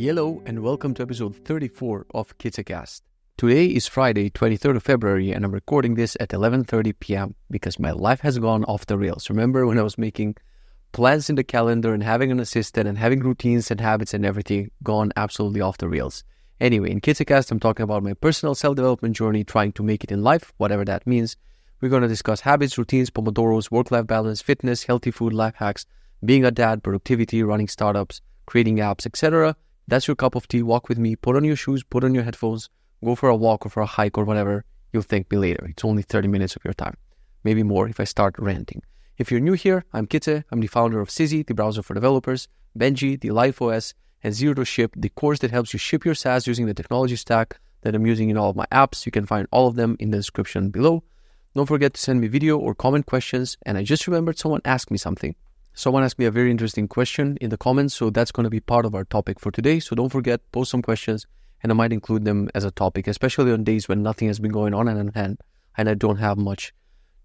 [0.00, 3.02] Hello and welcome to episode 34 of KitsaCast.
[3.36, 7.34] Today is Friday, 23rd of February, and I'm recording this at 11:30 p.m.
[7.50, 9.28] because my life has gone off the rails.
[9.28, 10.36] Remember when I was making
[10.92, 14.70] plans in the calendar and having an assistant and having routines and habits and everything
[14.84, 16.22] gone absolutely off the rails.
[16.60, 20.22] Anyway, in KitsaCast, I'm talking about my personal self-development journey, trying to make it in
[20.22, 21.36] life, whatever that means.
[21.80, 25.86] We're going to discuss habits, routines, pomodoros, work-life balance, fitness, healthy food, life hacks,
[26.24, 29.56] being a dad, productivity, running startups, creating apps, etc.
[29.88, 30.62] That's your cup of tea.
[30.62, 31.16] Walk with me.
[31.16, 32.68] Put on your shoes, put on your headphones,
[33.02, 34.66] go for a walk or for a hike or whatever.
[34.92, 35.66] You'll thank me later.
[35.70, 36.98] It's only 30 minutes of your time,
[37.42, 38.82] maybe more if I start ranting.
[39.16, 40.44] If you're new here, I'm Kitze.
[40.52, 44.52] I'm the founder of Sizzy, the browser for developers, Benji, the Life OS, and Zero
[44.54, 47.94] to Ship, the course that helps you ship your SaaS using the technology stack that
[47.94, 49.06] I'm using in all of my apps.
[49.06, 51.02] You can find all of them in the description below.
[51.54, 53.56] Don't forget to send me video or comment questions.
[53.64, 55.34] And I just remembered someone asked me something.
[55.78, 58.58] Someone asked me a very interesting question in the comments, so that's going to be
[58.58, 59.78] part of our topic for today.
[59.78, 61.24] So don't forget, post some questions,
[61.62, 64.50] and I might include them as a topic, especially on days when nothing has been
[64.50, 65.38] going on and and,
[65.76, 66.74] and I don't have much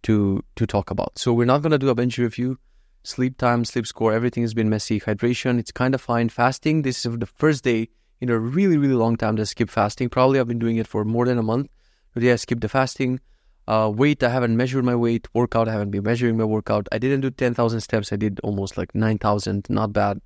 [0.03, 1.17] to to talk about.
[1.17, 2.59] So we're not going to do a Benji review.
[3.01, 4.99] Sleep time, sleep score, everything has been messy.
[4.99, 6.29] Hydration, it's kind of fine.
[6.29, 7.89] Fasting, this is the first day
[8.21, 10.09] in a really, really long time to skip fasting.
[10.09, 11.71] Probably I've been doing it for more than a month.
[12.13, 13.19] Today I skipped the fasting.
[13.67, 15.27] Uh, weight, I haven't measured my weight.
[15.33, 16.87] Workout, I haven't been measuring my workout.
[16.91, 18.11] I didn't do 10,000 steps.
[18.11, 19.67] I did almost like 9,000.
[19.69, 20.19] Not bad.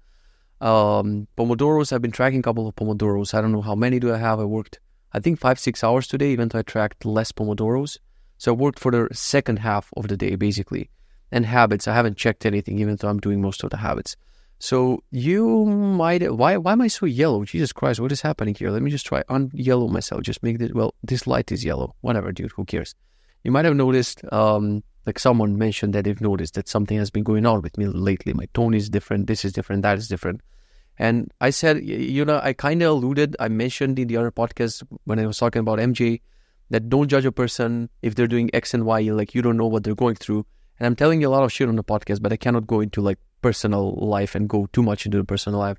[0.60, 3.34] Um, Pomodoros, I've been tracking a couple of Pomodoros.
[3.34, 4.40] I don't know how many do I have.
[4.40, 4.80] I worked,
[5.14, 7.98] I think, five, six hours today, even though I tracked less Pomodoros.
[8.40, 10.90] So I worked for the second half of the day, basically.
[11.32, 14.16] And habits, I haven't checked anything, even though I'm doing most of the habits.
[14.60, 17.46] So you might, why, why am I so yellow?
[17.46, 18.72] Jesus Christ, what is happening here?
[18.72, 20.24] Let me just try un-yellow myself.
[20.24, 21.96] Just make this, well, this light is yellow.
[22.02, 22.96] Whatever, dude, who cares?
[23.44, 27.24] You might have noticed, um, like someone mentioned that they've noticed that something has been
[27.24, 28.34] going on with me lately.
[28.34, 29.28] My tone is different.
[29.28, 29.84] This is different.
[29.84, 30.42] That is different.
[31.00, 34.84] And I said, you know, I kind of alluded, I mentioned in the other podcast
[35.04, 36.22] when I was talking about MJ
[36.70, 39.68] that don't judge a person if they're doing X and Y, like you don't know
[39.68, 40.46] what they're going through.
[40.80, 42.82] And I'm telling you a lot of shit on the podcast, but I cannot go
[42.82, 45.78] into like personal life and go too much into the personal life.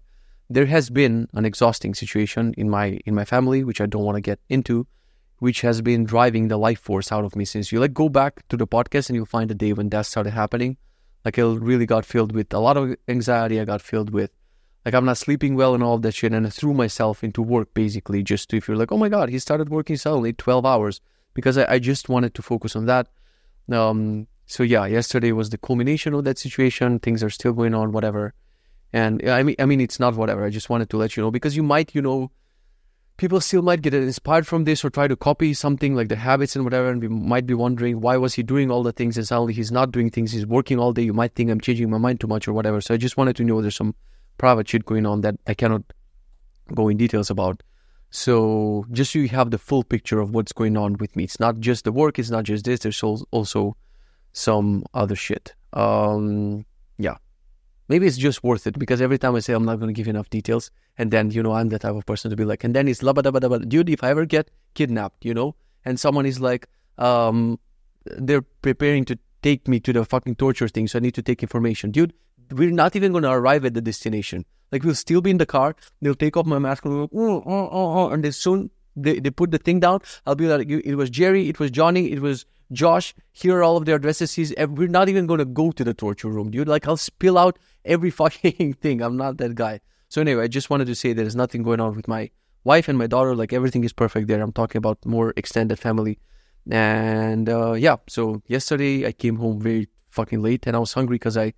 [0.50, 4.16] There has been an exhausting situation in my in my family, which I don't want
[4.16, 4.87] to get into,
[5.38, 8.47] which has been driving the life force out of me since you like go back
[8.49, 10.76] to the podcast and you'll find the day when that started happening.
[11.25, 13.60] Like I really got filled with a lot of anxiety.
[13.60, 14.31] I got filled with
[14.84, 16.32] like I'm not sleeping well and all of that shit.
[16.32, 19.28] And I threw myself into work basically just to, if you're like, oh my God,
[19.28, 21.00] he started working suddenly 12 hours
[21.34, 23.09] because I, I just wanted to focus on that.
[23.71, 26.98] Um, so yeah, yesterday was the culmination of that situation.
[27.00, 28.34] Things are still going on, whatever.
[28.93, 30.44] And I mean, I mean, it's not whatever.
[30.44, 32.31] I just wanted to let you know because you might, you know,
[33.19, 36.55] people still might get inspired from this or try to copy something like the habits
[36.55, 39.27] and whatever and we might be wondering why was he doing all the things and
[39.27, 41.03] suddenly he's not doing things he's working all day.
[41.03, 42.81] You might think i'm changing my mind too much or whatever.
[42.81, 43.95] So i just wanted to know there's some
[44.39, 45.83] private shit going on that i cannot
[46.75, 47.62] go in details about.
[48.11, 51.25] So just so you have the full picture of what's going on with me.
[51.25, 53.77] It's not just the work it's not just this there's also
[54.33, 55.55] some other shit.
[55.73, 56.65] Um
[57.88, 60.09] maybe it's just worth it because every time I say I'm not going to give
[60.09, 62.75] enough details, and then you know I'm the type of person to be like, and
[62.75, 63.69] then it's labadabadabad.
[63.69, 67.59] Dude, if I ever get kidnapped, you know, and someone is like, um,
[68.04, 71.43] they're preparing to take me to the fucking torture thing, so I need to take
[71.43, 72.12] information, dude.
[72.50, 74.47] We're not even going to arrive at the destination.
[74.72, 75.77] Like we'll still be in the car.
[76.00, 79.31] They'll take off my mask and, go, oh, oh, oh, and then soon they, they
[79.31, 80.00] put the thing down.
[80.27, 83.77] I'll be like, it was Jerry, it was Johnny, it was Josh, here are all
[83.77, 84.34] of their addresses.
[84.34, 86.69] He's, we're not even going to go to the torture room, dude.
[86.69, 89.01] Like, I'll spill out every fucking thing.
[89.01, 89.81] I'm not that guy.
[90.09, 92.31] So, anyway, I just wanted to say there's nothing going on with my
[92.65, 93.34] wife and my daughter.
[93.34, 94.43] Like, everything is perfect there.
[94.43, 96.19] I'm talking about more extended family.
[96.71, 101.15] And uh, yeah, so yesterday I came home very fucking late and I was hungry
[101.15, 101.55] because I,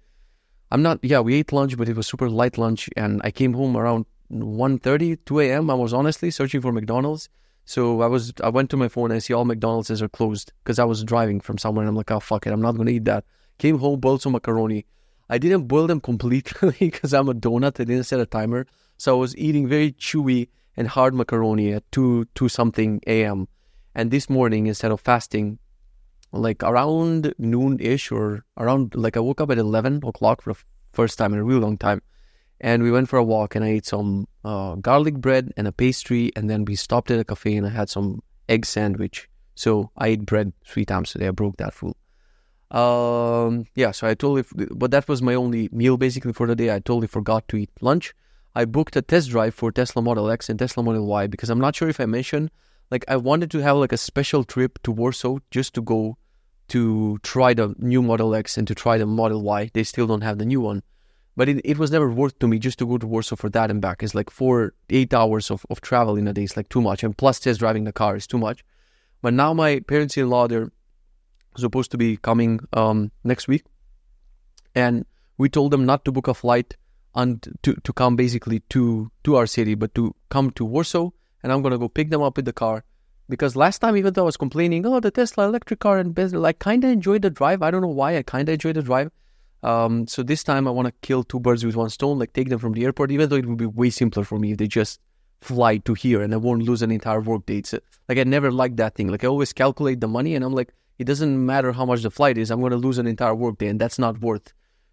[0.70, 2.88] I'm not, yeah, we ate lunch, but it was super light lunch.
[2.96, 5.70] And I came home around 1.30, 2 a.m.
[5.70, 7.28] I was honestly searching for McDonald's
[7.70, 10.52] so I was I went to my phone and I see all McDonald's are closed
[10.64, 12.90] because I was driving from somewhere and I'm like, oh fuck it, I'm not gonna
[12.90, 13.24] eat that.
[13.58, 14.86] Came home, boiled some macaroni.
[15.28, 17.78] I didn't boil them completely because I'm a donut.
[17.78, 18.66] I didn't set a timer,
[18.98, 23.46] so I was eating very chewy and hard macaroni at two two something a.m.
[23.94, 25.60] And this morning, instead of fasting,
[26.32, 30.60] like around noon ish or around like I woke up at eleven o'clock for the
[30.92, 32.02] first time in a real long time
[32.60, 35.72] and we went for a walk and I ate some uh, garlic bread and a
[35.72, 39.28] pastry and then we stopped at a cafe and I had some egg sandwich.
[39.54, 41.28] So I ate bread three times today.
[41.28, 41.96] I broke that rule.
[42.70, 46.72] Um, yeah, so I totally, but that was my only meal basically for the day.
[46.72, 48.14] I totally forgot to eat lunch.
[48.54, 51.60] I booked a test drive for Tesla Model X and Tesla Model Y because I'm
[51.60, 52.50] not sure if I mentioned,
[52.90, 56.16] like I wanted to have like a special trip to Warsaw just to go
[56.68, 59.70] to try the new Model X and to try the Model Y.
[59.72, 60.82] They still don't have the new one
[61.40, 63.70] but it, it was never worth to me just to go to Warsaw for that
[63.70, 64.02] and back.
[64.02, 66.42] It's like four, eight hours of, of travel in a day.
[66.42, 67.02] It's like too much.
[67.02, 68.62] And plus just driving the car is too much.
[69.22, 70.70] But now my parents-in-law, they're
[71.56, 73.64] supposed to be coming um, next week.
[74.74, 75.06] And
[75.38, 76.76] we told them not to book a flight
[77.14, 81.08] and to, to come basically to, to our city, but to come to Warsaw.
[81.42, 82.84] And I'm going to go pick them up with the car.
[83.30, 86.38] Because last time, even though I was complaining, oh, the Tesla electric car and business,
[86.38, 87.62] like kind of enjoyed the drive.
[87.62, 89.10] I don't know why I kind of enjoyed the drive.
[89.62, 92.48] Um, so this time I want to kill two birds with one stone, like take
[92.48, 94.66] them from the airport, even though it would be way simpler for me if they
[94.66, 95.00] just
[95.40, 97.58] fly to here and I won't lose an entire work day.
[97.58, 97.74] It's,
[98.08, 99.08] like I never liked that thing.
[99.08, 102.10] Like I always calculate the money and I'm like, it doesn't matter how much the
[102.10, 102.50] flight is.
[102.50, 104.52] I'm going to lose an entire work day and that's not worth,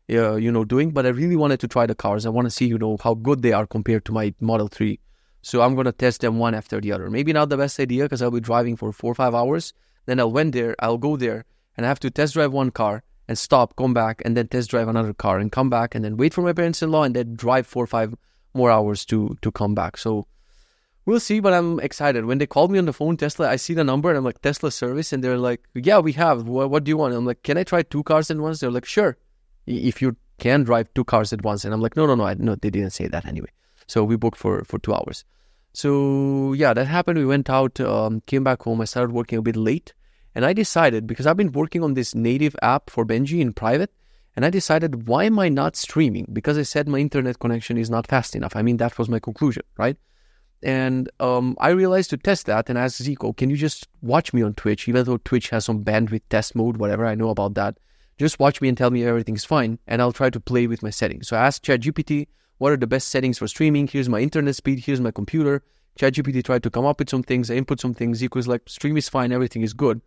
[0.09, 0.91] uh, you know, doing.
[0.91, 2.25] But I really wanted to try the cars.
[2.25, 4.99] I want to see, you know, how good they are compared to my Model 3.
[5.41, 7.09] So I'm going to test them one after the other.
[7.09, 9.73] Maybe not the best idea because I'll be driving for four or five hours.
[10.05, 13.03] Then I'll went there, I'll go there and I have to test drive one car
[13.27, 16.17] and stop, come back, and then test drive another car and come back and then
[16.17, 18.15] wait for my parents-in-law and then drive four or five
[18.53, 19.97] more hours to to come back.
[19.97, 20.27] So
[21.05, 22.25] we'll see, but I'm excited.
[22.25, 24.41] When they called me on the phone, Tesla, I see the number and I'm like,
[24.41, 25.13] Tesla service.
[25.13, 26.47] And they're like, yeah, we have.
[26.47, 27.15] What, what do you want?
[27.15, 28.59] I'm like, can I try two cars at once?
[28.59, 29.17] They're like, sure.
[29.65, 31.65] If you can drive two cars at once.
[31.65, 32.25] And I'm like, no, no, no.
[32.25, 33.49] I, no, they didn't say that anyway.
[33.87, 35.23] So we booked for, for two hours.
[35.73, 37.19] So yeah, that happened.
[37.19, 38.81] We went out, um, came back home.
[38.81, 39.93] I started working a bit late.
[40.37, 43.91] And I decided, because I've been working on this native app for Benji in private,
[44.35, 46.27] and I decided, why am I not streaming?
[46.31, 48.55] Because I said my internet connection is not fast enough.
[48.55, 49.97] I mean, that was my conclusion, right?
[50.61, 54.43] And um, I realized to test that and asked Zico, can you just watch me
[54.43, 57.79] on Twitch, even though Twitch has some bandwidth test mode, whatever, I know about that.
[58.19, 60.91] Just watch me and tell me everything's fine, and I'll try to play with my
[60.91, 61.29] settings.
[61.29, 62.27] So I asked ChatGPT,
[62.59, 63.87] what are the best settings for streaming?
[63.87, 65.63] Here's my internet speed, here's my computer.
[65.97, 67.49] ChatGPT tried to come up with some things.
[67.49, 68.21] I input some things.
[68.21, 69.99] Zico like, stream is fine, everything is good.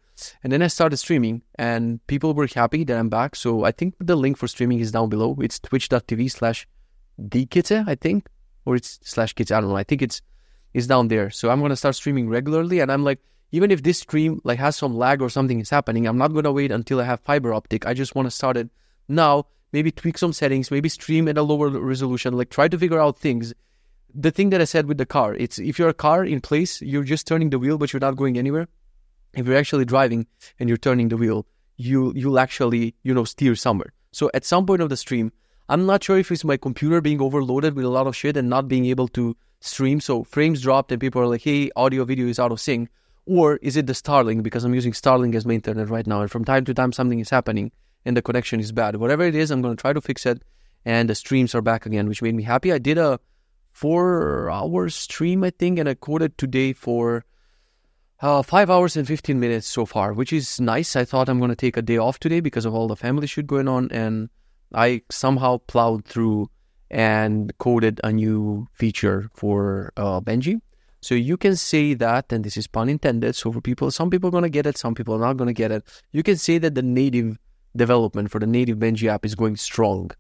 [0.42, 3.36] And then I started streaming, and people were happy that I'm back.
[3.36, 5.36] So I think the link for streaming is down below.
[5.40, 6.66] It's twitch.tv slash
[7.20, 8.28] dkitze, I think,
[8.64, 9.50] or it's slash kids.
[9.50, 9.76] I don't know.
[9.76, 10.22] I think it's
[10.72, 11.30] it's down there.
[11.30, 13.20] So I'm gonna start streaming regularly, and I'm like,
[13.52, 16.52] even if this stream like has some lag or something is happening, I'm not gonna
[16.52, 17.86] wait until I have fiber optic.
[17.86, 18.70] I just want to start it
[19.08, 19.46] now.
[19.72, 20.70] Maybe tweak some settings.
[20.70, 22.36] Maybe stream at a lower resolution.
[22.36, 23.54] Like try to figure out things
[24.14, 26.82] the thing that I said with the car, it's if you're a car in place,
[26.82, 28.68] you're just turning the wheel, but you're not going anywhere.
[29.34, 30.26] If you're actually driving
[30.58, 31.46] and you're turning the wheel,
[31.76, 33.92] you you'll actually you know steer somewhere.
[34.12, 35.32] So at some point of the stream,
[35.68, 38.48] I'm not sure if it's my computer being overloaded with a lot of shit and
[38.48, 40.00] not being able to stream.
[40.00, 42.88] So frames dropped and people are like, "Hey, audio video is out of sync,"
[43.26, 46.30] or is it the Starlink because I'm using Starlink as my internet right now, and
[46.30, 47.70] from time to time something is happening
[48.04, 48.96] and the connection is bad.
[48.96, 50.42] Whatever it is, I'm gonna try to fix it,
[50.84, 52.72] and the streams are back again, which made me happy.
[52.72, 53.20] I did a
[53.70, 57.24] four hour stream, I think, and I coded today for
[58.22, 60.96] uh, five hours and 15 minutes so far, which is nice.
[60.96, 63.26] I thought I'm going to take a day off today because of all the family
[63.26, 64.28] shit going on, and
[64.74, 66.50] I somehow plowed through
[66.90, 70.60] and coded a new feature for uh, Benji.
[71.00, 73.34] So you can say that, and this is pun intended.
[73.36, 75.48] So for people, some people are going to get it, some people are not going
[75.48, 75.84] to get it.
[76.12, 77.38] You can say that the native
[77.74, 80.10] development for the native Benji app is going strong.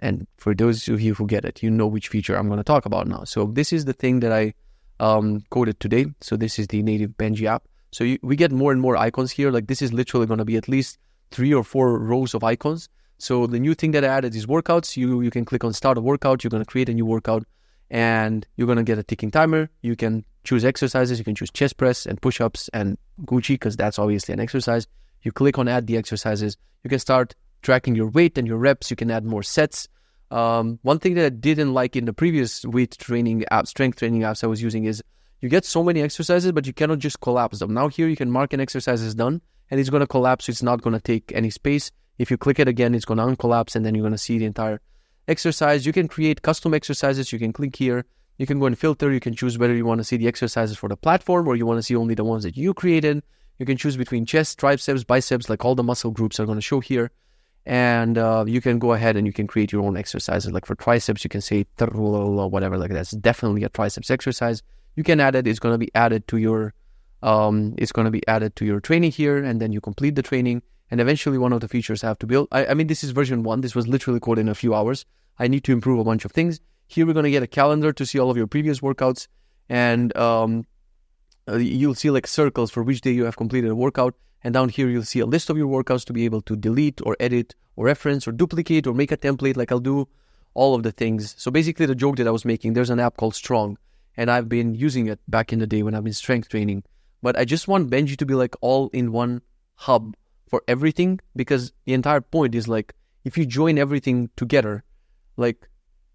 [0.00, 2.64] And for those of you who get it, you know which feature I'm going to
[2.64, 3.22] talk about now.
[3.22, 4.54] So this is the thing that I
[5.02, 6.06] um, coded today.
[6.20, 7.64] So this is the native Benji app.
[7.90, 9.50] So you, we get more and more icons here.
[9.50, 10.96] Like this is literally going to be at least
[11.32, 12.88] three or four rows of icons.
[13.18, 14.96] So the new thing that I added is workouts.
[14.96, 16.42] You you can click on start a workout.
[16.42, 17.44] You're going to create a new workout,
[17.90, 19.68] and you're going to get a ticking timer.
[19.82, 21.18] You can choose exercises.
[21.18, 24.86] You can choose chest press and push ups and Gucci because that's obviously an exercise.
[25.22, 26.56] You click on add the exercises.
[26.82, 28.90] You can start tracking your weight and your reps.
[28.90, 29.88] You can add more sets.
[30.32, 34.22] Um, one thing that I didn't like in the previous weight training app, strength training
[34.22, 35.02] apps I was using is
[35.42, 37.74] you get so many exercises, but you cannot just collapse them.
[37.74, 40.46] Now here you can mark an exercise is done and it's going to collapse.
[40.46, 41.90] So it's not going to take any space.
[42.16, 44.38] If you click it again, it's going to uncollapse and then you're going to see
[44.38, 44.80] the entire
[45.28, 45.84] exercise.
[45.84, 47.30] You can create custom exercises.
[47.30, 48.06] You can click here.
[48.38, 49.12] You can go and filter.
[49.12, 51.66] You can choose whether you want to see the exercises for the platform or you
[51.66, 53.22] want to see only the ones that you created.
[53.58, 56.62] You can choose between chest, triceps, biceps, like all the muscle groups are going to
[56.62, 57.10] show here
[57.64, 60.52] and uh, you can go ahead and you can create your own exercises.
[60.52, 62.76] Like for triceps, you can say whatever.
[62.76, 64.62] Like that's definitely a triceps exercise.
[64.96, 65.46] You can add it.
[65.46, 66.74] It's going to be added to your
[67.22, 70.22] um, it's going to be added to your training here, and then you complete the
[70.22, 70.62] training.
[70.90, 72.48] And eventually, one of the features I have to build.
[72.52, 73.60] I, I mean, this is version one.
[73.60, 75.06] This was literally coded in a few hours.
[75.38, 76.60] I need to improve a bunch of things.
[76.88, 79.28] Here, we're going to get a calendar to see all of your previous workouts,
[79.68, 80.66] and um,
[81.48, 84.14] uh, you'll see like circles for which day you have completed a workout
[84.44, 87.00] and down here, you'll see a list of your workouts to be able to delete
[87.04, 90.08] or edit or reference or duplicate or make a template like I'll do
[90.54, 91.34] all of the things.
[91.38, 93.78] So basically, the joke that I was making, there's an app called Strong,
[94.16, 96.82] and I've been using it back in the day when I've been strength training.
[97.22, 99.42] But I just want Benji to be like all in one
[99.76, 100.16] hub
[100.48, 102.94] for everything because the entire point is like
[103.24, 104.84] if you join everything together,
[105.36, 105.68] like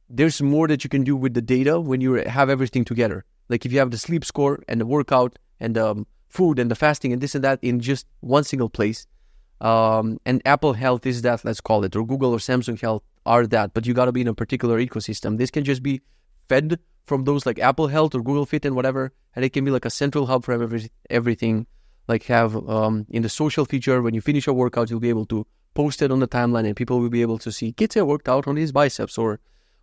[0.09, 3.25] there's more that you can do with the data when you have everything together.
[3.49, 6.69] Like if you have the sleep score and the workout and the um, food and
[6.71, 8.99] the fasting and this and that in just one single place.
[9.59, 13.45] Um, and Apple Health is that, let's call it, or Google or Samsung Health are
[13.47, 15.37] that, but you got to be in a particular ecosystem.
[15.37, 16.01] This can just be
[16.47, 16.79] fed
[17.09, 19.85] from those like Apple Health or Google Fit and whatever, and it can be like
[19.85, 21.65] a central hub for every, everything.
[22.07, 25.25] Like have um, in the social feature when you finish a workout, you'll be able
[25.25, 28.29] to post it on the timeline, and people will be able to see Kitze worked
[28.29, 29.39] out on his biceps or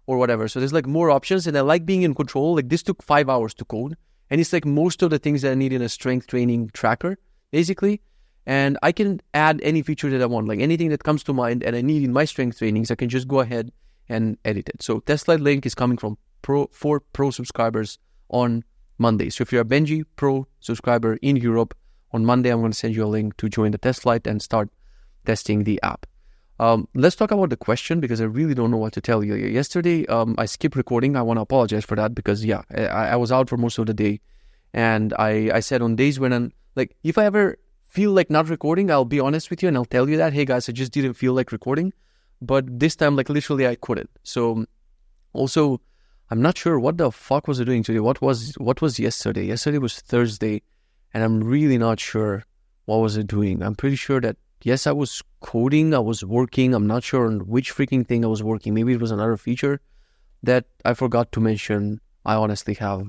[0.07, 0.49] or whatever.
[0.49, 2.55] So there's like more options, and I like being in control.
[2.59, 3.97] Like this took five hours to code,
[4.31, 7.19] and it's like most of the things that I need in a strength training tracker,
[7.51, 8.01] basically.
[8.47, 11.63] And I can add any feature that I want, like anything that comes to mind
[11.63, 13.73] and I need in my strength trainings, I can just go ahead
[14.09, 14.83] and edit it.
[14.83, 18.65] So slide link is coming from pro for pro subscribers on
[18.99, 19.31] Monday.
[19.31, 21.75] So if you're a Benji Pro subscriber in Europe,
[22.13, 24.43] on Monday I'm going to send you a link to join the test flight and
[24.43, 24.69] start
[25.25, 26.07] testing the app.
[26.61, 29.35] Um, let's talk about the question because I really don't know what to tell you.
[29.35, 31.17] Yesterday, um, I skipped recording.
[31.17, 33.87] I want to apologize for that because, yeah, I, I, was out for most of
[33.87, 34.21] the day.
[34.73, 38.49] And I, I said on days when I'm like, if I ever feel like not
[38.49, 40.93] recording, I'll be honest with you and I'll tell you that, hey guys, I just
[40.93, 41.93] didn't feel like recording.
[42.41, 44.11] But this time, like, literally, I couldn't.
[44.23, 44.65] So,
[45.33, 45.81] also,
[46.31, 48.01] I'm not sure what the fuck was I doing today.
[48.01, 49.47] What was what was yesterday?
[49.47, 50.63] Yesterday was Thursday,
[51.13, 52.45] and I'm really not sure
[52.87, 53.63] what was I doing.
[53.63, 56.75] I'm pretty sure that yes, I was coding, I was working.
[56.75, 58.75] I'm not sure on which freaking thing I was working.
[58.75, 59.81] Maybe it was another feature
[60.43, 62.01] that I forgot to mention.
[62.25, 63.09] I honestly have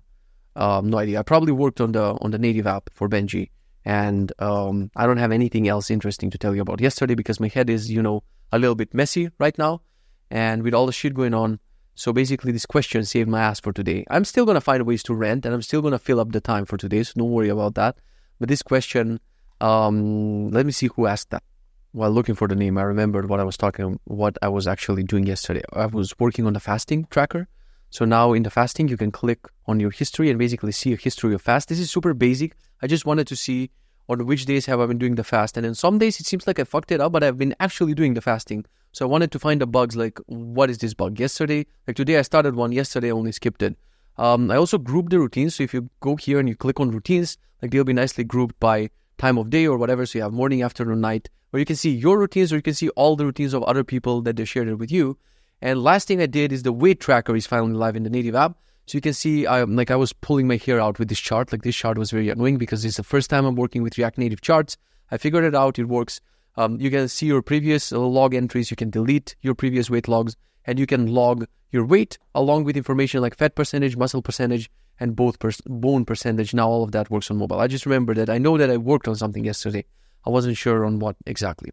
[0.55, 1.19] um, no idea.
[1.19, 3.49] I probably worked on the on the native app for Benji,
[3.83, 7.47] and um, I don't have anything else interesting to tell you about yesterday because my
[7.47, 9.81] head is, you know, a little bit messy right now,
[10.29, 11.59] and with all the shit going on.
[11.97, 14.05] So basically, this question saved my ass for today.
[14.09, 16.65] I'm still gonna find ways to rent, and I'm still gonna fill up the time
[16.65, 17.03] for today.
[17.03, 17.97] So don't worry about that.
[18.37, 19.21] But this question
[19.61, 21.43] um, let me see who asked that.
[21.91, 25.03] While looking for the name, I remembered what I was talking, what I was actually
[25.03, 25.63] doing yesterday.
[25.71, 27.47] I was working on the fasting tracker.
[27.89, 30.97] So now in the fasting, you can click on your history and basically see a
[30.97, 31.69] history of fast.
[31.69, 32.55] This is super basic.
[32.81, 33.69] I just wanted to see
[34.09, 35.55] on which days have I been doing the fast.
[35.55, 37.93] And in some days, it seems like I fucked it up, but I've been actually
[37.93, 38.65] doing the fasting.
[38.91, 41.19] So I wanted to find the bugs like, what is this bug?
[41.19, 42.71] Yesterday, like today, I started one.
[42.71, 43.77] Yesterday, I only skipped it.
[44.17, 45.55] Um, I also grouped the routines.
[45.55, 48.59] So if you go here and you click on routines, like they'll be nicely grouped
[48.59, 50.05] by time of day or whatever.
[50.05, 52.73] So you have morning, afternoon, night, where you can see your routines or you can
[52.73, 55.17] see all the routines of other people that they shared it with you.
[55.61, 58.35] And last thing I did is the weight tracker is finally live in the native
[58.35, 58.57] app.
[58.87, 61.51] So you can see, I, like I was pulling my hair out with this chart.
[61.51, 64.19] Like this chart was very annoying because it's the first time I'm working with React
[64.19, 64.77] Native charts.
[65.11, 65.79] I figured it out.
[65.79, 66.21] It works.
[66.57, 68.69] Um, you can see your previous log entries.
[68.69, 72.77] You can delete your previous weight logs, and you can log your weight along with
[72.77, 76.53] information like fat percentage, muscle percentage, and both per- bone percentage.
[76.53, 77.59] Now all of that works on mobile.
[77.59, 79.85] I just remember that I know that I worked on something yesterday.
[80.25, 81.71] I wasn't sure on what exactly.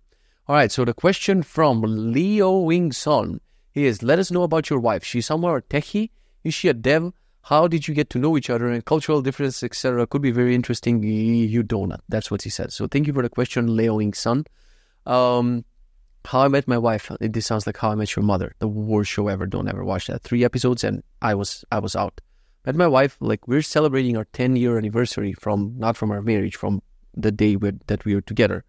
[0.48, 3.40] All right, so the question from Leo Wing Son
[3.74, 5.04] is let us know about your wife.
[5.04, 6.10] She's somewhere techie?
[6.44, 7.12] Is she a dev?
[7.44, 10.06] How did you get to know each other and cultural differences, etc.
[10.06, 11.02] Could be very interesting.
[11.02, 12.00] You donut.
[12.08, 12.72] That's what he said.
[12.72, 14.44] So thank you for the question, Leo Wing Son.
[15.06, 15.64] Um,
[16.24, 17.10] how I Met My Wife.
[17.20, 19.46] This sounds like How I Met Your Mother, the worst show ever.
[19.46, 20.22] Don't ever watch that.
[20.22, 22.20] Three episodes and I was I was out
[22.64, 26.56] met my wife like we're celebrating our 10 year anniversary from not from our marriage
[26.56, 26.82] from
[27.14, 28.64] the day that we were together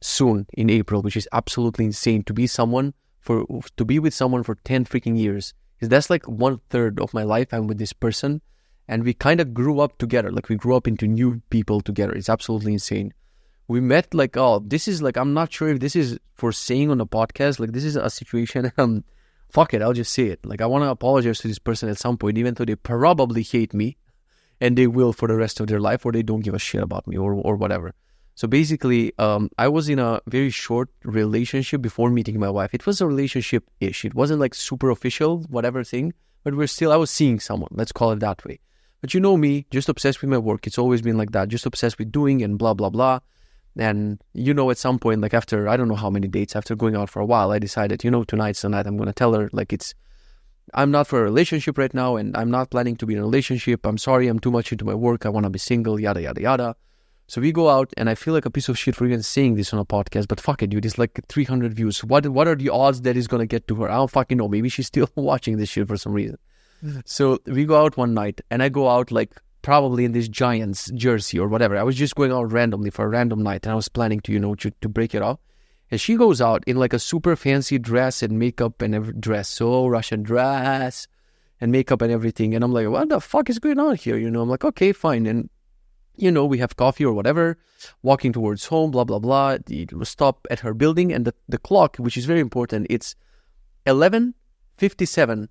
[0.00, 2.22] soon in april which is absolutely insane.
[2.24, 3.44] To be someone for
[3.76, 7.22] to be with someone for 10 freaking years is that's like one third of my
[7.22, 8.40] life i'm with this person.
[8.90, 10.32] And we kind of grew up together.
[10.32, 12.12] Like we grew up into new people together.
[12.12, 13.12] It's absolutely insane.
[13.66, 16.90] We met like oh this is like i'm not sure if this is for saying
[16.90, 19.04] on a podcast like this is a situation um
[19.48, 20.44] fuck it, I'll just say it.
[20.44, 23.42] Like I want to apologize to this person at some point, even though they probably
[23.42, 23.96] hate me,
[24.60, 26.82] and they will for the rest of their life, or they don't give a shit
[26.82, 27.94] about me, or or whatever.
[28.34, 32.72] So basically, um, I was in a very short relationship before meeting my wife.
[32.72, 34.04] It was a relationship ish.
[34.04, 36.12] It wasn't like super official, whatever thing,
[36.44, 36.92] but we're still.
[36.92, 37.70] I was seeing someone.
[37.72, 38.60] Let's call it that way.
[39.00, 40.66] But you know me, just obsessed with my work.
[40.66, 41.48] It's always been like that.
[41.48, 43.20] Just obsessed with doing and blah blah blah.
[43.78, 46.74] And you know, at some point, like after I don't know how many dates, after
[46.74, 49.32] going out for a while, I decided, you know, tonight's the night I'm gonna tell
[49.34, 49.94] her like it's
[50.74, 53.22] I'm not for a relationship right now, and I'm not planning to be in a
[53.22, 53.86] relationship.
[53.86, 55.24] I'm sorry, I'm too much into my work.
[55.24, 56.76] I want to be single, yada yada yada.
[57.26, 59.56] So we go out, and I feel like a piece of shit for even saying
[59.56, 60.28] this on a podcast.
[60.28, 60.86] But fuck it, dude.
[60.86, 62.02] It's like 300 views.
[62.02, 63.90] What what are the odds that it's gonna get to her?
[63.90, 64.48] I don't fucking know.
[64.48, 66.38] Maybe she's still watching this shit for some reason.
[66.84, 67.00] Mm-hmm.
[67.04, 69.34] So we go out one night, and I go out like
[69.68, 71.76] probably in this Giants jersey or whatever.
[71.76, 74.32] I was just going out randomly for a random night and I was planning to,
[74.32, 75.40] you know, to, to break it off.
[75.90, 79.46] And she goes out in like a super fancy dress and makeup and every dress,
[79.46, 81.06] so Russian dress
[81.60, 82.54] and makeup and everything.
[82.54, 84.16] And I'm like, what the fuck is going on here?
[84.16, 85.26] You know, I'm like, okay, fine.
[85.26, 85.50] And,
[86.16, 87.58] you know, we have coffee or whatever,
[88.02, 89.58] walking towards home, blah, blah, blah.
[90.02, 93.14] Stop at her building and the, the clock, which is very important, it's
[93.84, 94.32] 11
[94.78, 95.50] 57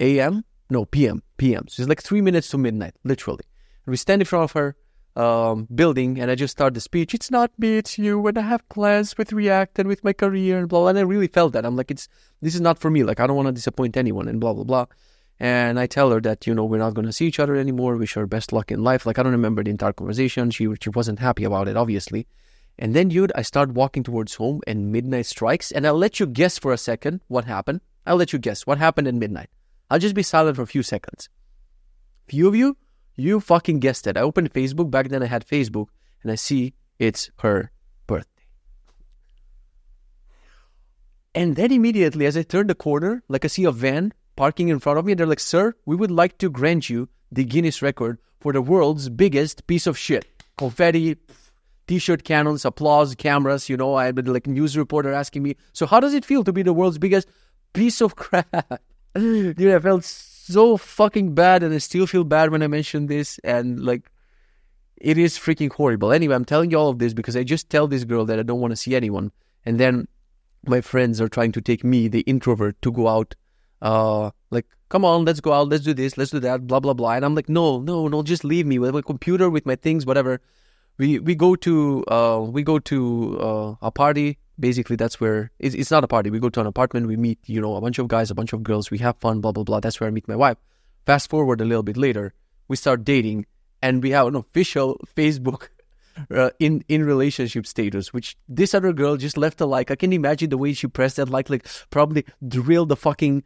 [0.00, 0.44] a.m.
[0.68, 1.22] No, p.m.
[1.36, 1.66] p.m.
[1.68, 3.44] So it's like three minutes to midnight, literally.
[3.84, 4.76] And we stand in front of her
[5.16, 7.14] um, building, and I just start the speech.
[7.14, 10.58] It's not me, it's you, and I have plans with React and with my career
[10.58, 10.80] and blah.
[10.80, 10.88] blah.
[10.88, 11.64] And I really felt that.
[11.64, 12.08] I'm like, it's
[12.42, 13.02] this is not for me.
[13.04, 14.86] Like I don't want to disappoint anyone and blah blah blah.
[15.38, 17.96] And I tell her that you know we're not going to see each other anymore.
[17.96, 19.06] Wish her best luck in life.
[19.06, 20.50] Like I don't remember the entire conversation.
[20.50, 22.26] She she wasn't happy about it, obviously.
[22.78, 25.72] And then, dude, I start walking towards home, and midnight strikes.
[25.72, 27.80] And I'll let you guess for a second what happened.
[28.04, 29.48] I'll let you guess what happened at midnight.
[29.90, 31.28] I'll just be silent for a few seconds.
[32.28, 32.76] Few of you,
[33.14, 34.16] you fucking guessed it.
[34.16, 34.90] I opened Facebook.
[34.90, 35.86] Back then I had Facebook
[36.22, 37.70] and I see it's her
[38.06, 38.28] birthday.
[41.34, 44.78] And then immediately as I turn the corner, like I see a van parking in
[44.78, 47.82] front of me and they're like, sir, we would like to grant you the Guinness
[47.82, 50.26] record for the world's biggest piece of shit.
[50.58, 51.16] Confetti,
[51.86, 56.00] t-shirt cannons, applause, cameras, you know, I had like news reporter asking me, so how
[56.00, 57.28] does it feel to be the world's biggest
[57.72, 58.80] piece of crap?
[59.56, 63.38] Dude, I felt so fucking bad, and I still feel bad when I mention this.
[63.44, 64.10] And like,
[64.96, 66.12] it is freaking horrible.
[66.12, 68.42] Anyway, I'm telling you all of this because I just tell this girl that I
[68.42, 69.32] don't want to see anyone,
[69.64, 70.06] and then
[70.66, 73.34] my friends are trying to take me, the introvert, to go out.
[73.80, 76.94] Uh, like, come on, let's go out, let's do this, let's do that, blah blah
[76.94, 77.12] blah.
[77.12, 80.04] And I'm like, no, no, no, just leave me with my computer, with my things,
[80.04, 80.40] whatever.
[80.98, 85.74] We we go to uh we go to uh, a party basically that's where it's,
[85.74, 86.30] it's not a party.
[86.30, 88.52] We go to an apartment we meet you know a bunch of guys a bunch
[88.52, 89.80] of girls we have fun blah blah blah.
[89.80, 90.56] That's where i meet my wife.
[91.04, 92.34] Fast forward a little bit later
[92.68, 93.46] we start dating
[93.82, 95.68] and we have an official facebook
[96.30, 99.90] uh, in in relationship status which this other girl just left a like.
[99.90, 103.44] I can imagine the way she pressed that like like probably drilled the fucking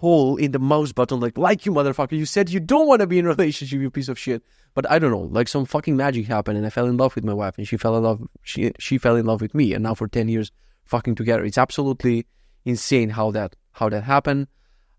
[0.00, 2.12] hole in the mouse button like like you motherfucker.
[2.12, 4.42] You said you don't want to be in a relationship you piece of shit.
[4.74, 7.24] But i don't know like some fucking magic happened and i fell in love with
[7.24, 9.74] my wife and she fell in love she she fell in love with me.
[9.74, 10.52] And now for 10 years
[10.84, 11.44] fucking together.
[11.44, 12.26] It's absolutely
[12.64, 14.48] insane how that how that happened.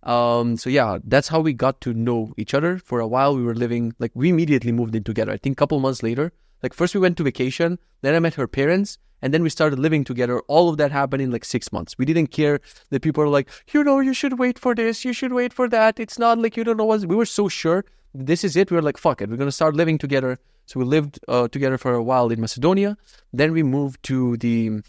[0.04, 2.78] Um so yeah that's how we got to know each other.
[2.78, 5.32] For a while we were living like we immediately moved in together.
[5.32, 6.32] I think a couple months later
[6.64, 9.80] like first we went to vacation then i met her parents and then we started
[9.80, 10.40] living together.
[10.42, 11.98] All of that happened in like six months.
[11.98, 15.14] We didn't care that people are like, you know, you should wait for this, you
[15.14, 16.00] should wait for that.
[16.00, 17.06] It's not like you don't know what.
[17.06, 18.72] We were so sure this is it.
[18.72, 20.40] We were like, fuck it, we're gonna start living together.
[20.66, 22.98] So we lived uh, together for a while in Macedonia.
[23.34, 24.82] Then we moved to the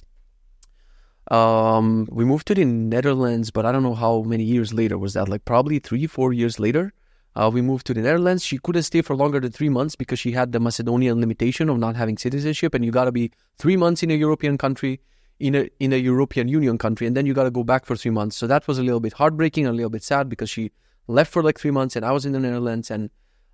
[1.30, 5.14] um we moved to the Netherlands, but I don't know how many years later was
[5.14, 5.28] that.
[5.28, 6.92] Like probably three, four years later.
[7.34, 8.44] Uh, we moved to the Netherlands.
[8.44, 11.78] She couldn't stay for longer than three months because she had the Macedonian limitation of
[11.78, 15.00] not having citizenship, and you got to be three months in a European country,
[15.40, 17.96] in a in a European Union country, and then you got to go back for
[17.96, 18.36] three months.
[18.36, 20.72] So that was a little bit heartbreaking, a little bit sad because she
[21.08, 23.08] left for like three months, and I was in the Netherlands, and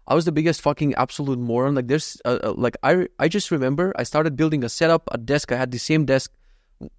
[0.09, 1.77] I was the biggest fucking absolute moron.
[1.77, 5.19] Like there's uh, uh, like I I just remember I started building a setup, a
[5.19, 5.53] desk.
[5.53, 6.33] I had the same desk,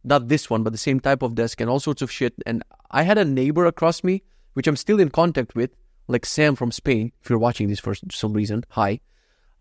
[0.05, 2.33] not this one, but the same type of desk, and all sorts of shit.
[2.45, 5.71] And I had a neighbor across me, which I'm still in contact with
[6.09, 8.99] like Sam from Spain, if you're watching this for some reason, hi.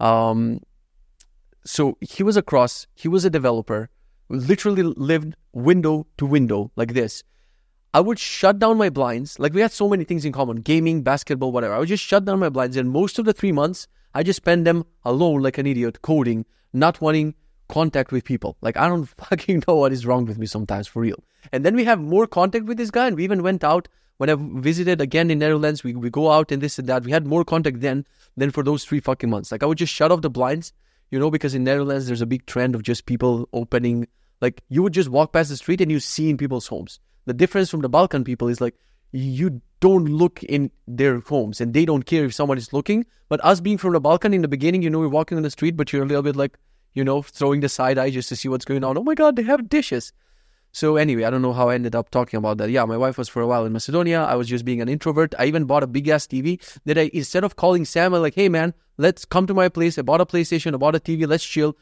[0.00, 0.60] Um,
[1.64, 3.90] so he was across, he was a developer,
[4.30, 7.22] literally lived window to window like this.
[7.92, 9.38] I would shut down my blinds.
[9.38, 11.74] Like we had so many things in common gaming, basketball, whatever.
[11.74, 12.76] I would just shut down my blinds.
[12.76, 16.46] And most of the three months, I just spend them alone like an idiot, coding,
[16.72, 17.34] not wanting
[17.68, 18.56] contact with people.
[18.62, 21.22] Like I don't fucking know what is wrong with me sometimes for real.
[21.52, 24.28] And then we have more contact with this guy, and we even went out when
[24.28, 27.04] I visited again in Netherlands, we, we go out and this and that.
[27.04, 28.04] We had more contact then
[28.36, 29.50] than for those three fucking months.
[29.50, 30.72] Like I would just shut off the blinds,
[31.10, 34.06] you know, because in Netherlands there's a big trend of just people opening.
[34.40, 37.00] Like you would just walk past the street and you see in people's homes.
[37.26, 38.74] The difference from the Balkan people is like
[39.12, 43.06] you don't look in their homes and they don't care if someone is looking.
[43.28, 45.50] But us being from the Balkan in the beginning, you know, we're walking on the
[45.50, 46.58] street, but you're a little bit like,
[46.94, 48.98] you know, throwing the side eye just to see what's going on.
[48.98, 50.12] Oh my God, they have dishes.
[50.72, 52.70] So anyway, I don't know how I ended up talking about that.
[52.70, 54.20] Yeah, my wife was for a while in Macedonia.
[54.22, 55.34] I was just being an introvert.
[55.38, 58.34] I even bought a big ass TV that I instead of calling Sam, I'm like,
[58.34, 59.98] hey man, let's come to my place.
[59.98, 61.76] I bought a PlayStation, I bought a TV, let's chill.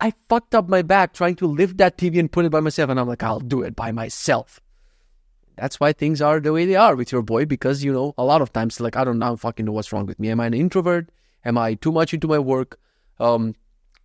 [0.00, 2.90] I fucked up my back trying to lift that TV and put it by myself,
[2.90, 4.60] and I'm like, I'll do it by myself.
[5.56, 8.24] That's why things are the way they are with your boy, because you know, a
[8.24, 10.30] lot of times, like I don't know fucking know what's wrong with me.
[10.30, 11.10] Am I an introvert?
[11.44, 12.78] Am I too much into my work?
[13.20, 13.54] Um,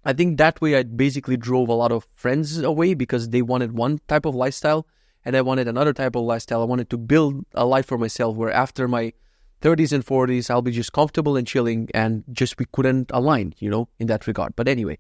[0.06, 3.74] I think that way I basically drove a lot of friends away because they wanted
[3.74, 4.88] one type of lifestyle
[5.26, 6.62] and I wanted another type of lifestyle.
[6.62, 9.14] I wanted to build a life for myself where after my
[9.62, 13.70] 30s and 40s, I'll be just comfortable and chilling and just we couldn't align, you
[13.70, 14.56] know, in that regard.
[14.56, 14.98] But anyway,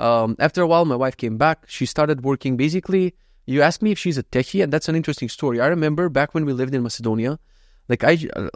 [0.00, 1.64] um, after a while, my wife came back.
[1.66, 3.14] She started working basically.
[3.46, 5.60] You asked me if she's a techie, and that's an interesting story.
[5.60, 7.38] I remember back when we lived in Macedonia,
[7.88, 8.48] like I, uh,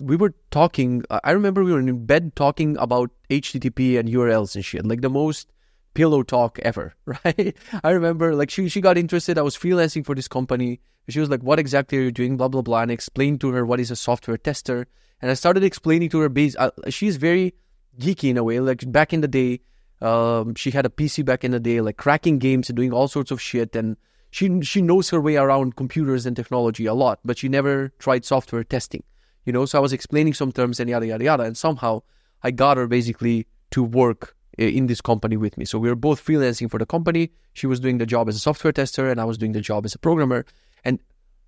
[0.00, 1.02] we were talking.
[1.10, 5.10] I remember we were in bed talking about HTTP and URLs and shit, like the
[5.10, 5.50] most
[5.94, 7.56] pillow talk ever, right?
[7.82, 9.38] I remember like she she got interested.
[9.38, 10.80] I was freelancing for this company.
[11.08, 13.50] She was like, "What exactly are you doing?" Blah blah blah, and I explained to
[13.52, 14.86] her what is a software tester.
[15.20, 16.54] And I started explaining to her base.
[16.56, 17.54] Uh, she's very
[17.98, 18.60] geeky in a way.
[18.60, 19.60] Like back in the day,
[20.00, 23.08] um, she had a PC back in the day, like cracking games and doing all
[23.08, 23.74] sorts of shit.
[23.74, 23.96] And
[24.30, 28.24] she she knows her way around computers and technology a lot, but she never tried
[28.24, 29.02] software testing.
[29.44, 32.02] You know, so I was explaining some terms and yada yada yada, and somehow
[32.42, 35.64] I got her basically to work eh, in this company with me.
[35.64, 37.30] So we were both freelancing for the company.
[37.54, 39.84] She was doing the job as a software tester, and I was doing the job
[39.84, 40.44] as a programmer.
[40.84, 41.00] And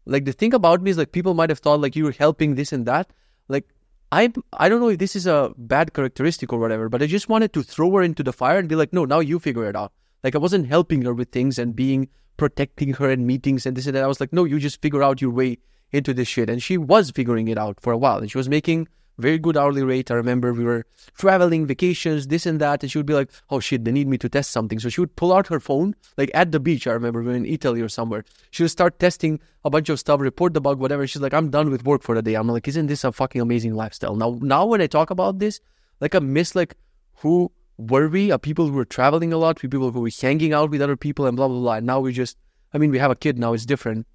[0.06, 2.54] like the thing about me is like people might have thought like you were helping
[2.54, 3.10] this and that.
[3.48, 3.68] Like
[4.12, 7.28] I I don't know if this is a bad characteristic or whatever, but I just
[7.28, 9.76] wanted to throw her into the fire and be like, no, now you figure it
[9.76, 9.92] out.
[10.24, 13.86] Like I wasn't helping her with things and being protecting her in meetings and this
[13.86, 14.04] and that.
[14.04, 15.58] I was like, no, you just figure out your way
[15.92, 16.50] into this shit.
[16.50, 18.88] And she was figuring it out for a while, and she was making
[19.20, 20.10] very good hourly rate.
[20.10, 23.60] I remember we were traveling, vacations, this and that, and she would be like, "Oh
[23.60, 26.30] shit, they need me to test something." So she would pull out her phone, like
[26.34, 26.86] at the beach.
[26.86, 28.24] I remember we were in Italy or somewhere.
[28.50, 31.06] She would start testing a bunch of stuff, report the bug, whatever.
[31.06, 33.40] She's like, "I'm done with work for the day." I'm like, "Isn't this a fucking
[33.40, 35.60] amazing lifestyle?" Now, now when I talk about this,
[36.00, 36.76] like I miss like
[37.16, 38.30] who were we?
[38.30, 41.26] A people who were traveling a lot, people who were hanging out with other people,
[41.26, 41.74] and blah blah blah.
[41.74, 42.36] And now we just,
[42.72, 44.06] I mean, we have a kid now; it's different.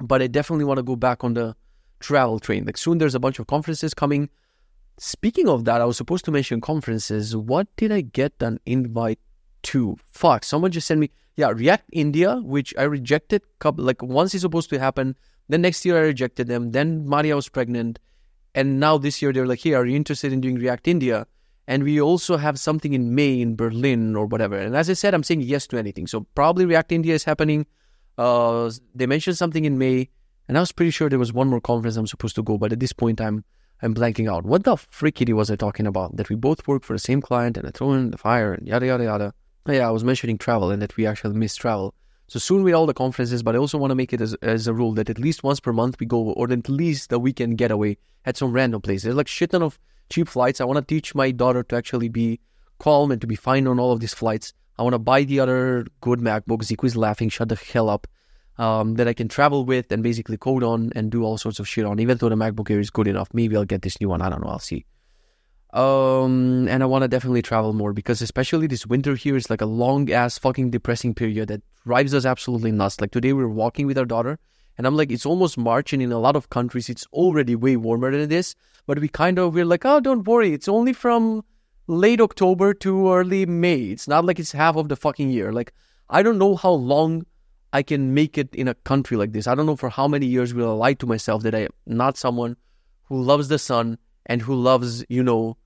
[0.00, 1.54] But I definitely want to go back on the
[2.00, 2.64] travel train.
[2.64, 4.28] Like soon there's a bunch of conferences coming.
[4.98, 7.36] Speaking of that, I was supposed to mention conferences.
[7.36, 9.20] What did I get an invite
[9.64, 9.96] to?
[10.12, 11.10] Fuck, someone just sent me.
[11.36, 13.42] Yeah, React India, which I rejected.
[13.60, 15.16] Couple like once it's supposed to happen.
[15.48, 16.72] Then next year I rejected them.
[16.72, 17.98] Then Maria was pregnant,
[18.54, 21.26] and now this year they're like, "Hey, are you interested in doing React India?"
[21.68, 24.56] And we also have something in May in Berlin or whatever.
[24.56, 26.06] And as I said, I'm saying yes to anything.
[26.06, 27.66] So probably React India is happening.
[28.18, 30.08] Uh, they mentioned something in May.
[30.48, 32.72] And I was pretty sure there was one more conference I'm supposed to go, but
[32.72, 33.44] at this point I'm
[33.80, 34.44] I'm blanking out.
[34.44, 36.16] What the frickity was I talking about?
[36.16, 38.66] That we both work for the same client and I throw in the fire and
[38.66, 39.34] yada yada yada.
[39.68, 41.94] Yeah, I was mentioning travel and that we actually miss travel.
[42.26, 44.66] So soon with all the conferences, but I also want to make it as, as
[44.66, 47.56] a rule that at least once per month we go, or at least the weekend
[47.56, 49.02] getaway at some random place.
[49.02, 49.78] There's like shit ton of
[50.10, 50.60] cheap flights.
[50.60, 52.40] I want to teach my daughter to actually be
[52.78, 54.54] calm and to be fine on all of these flights.
[54.78, 56.62] I want to buy the other good MacBook.
[56.62, 57.28] Zico is laughing.
[57.28, 58.06] Shut the hell up
[58.58, 61.68] um, that I can travel with and basically code on and do all sorts of
[61.68, 61.98] shit on.
[61.98, 64.22] Even though the MacBook Air is good enough, maybe I'll get this new one.
[64.22, 64.50] I don't know.
[64.50, 64.84] I'll see.
[65.72, 69.60] Um, and I want to definitely travel more because especially this winter here is like
[69.60, 73.00] a long ass fucking depressing period that drives us absolutely nuts.
[73.00, 74.38] Like today we were walking with our daughter
[74.78, 77.76] and I'm like, it's almost March and in a lot of countries it's already way
[77.76, 78.54] warmer than this.
[78.86, 80.54] But we kind of, we're like, oh, don't worry.
[80.54, 81.44] It's only from
[81.88, 83.84] late October to early May.
[83.86, 85.52] It's not like it's half of the fucking year.
[85.52, 85.72] Like,
[86.08, 87.26] I don't know how long
[87.72, 89.46] I can make it in a country like this.
[89.46, 92.16] I don't know for how many years will I lie to myself that I'm not
[92.16, 92.56] someone
[93.04, 95.56] who loves the sun and who loves, you know,